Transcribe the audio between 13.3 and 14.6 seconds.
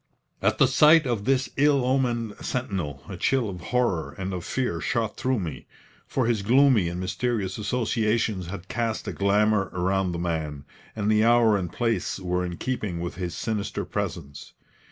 sinister presence.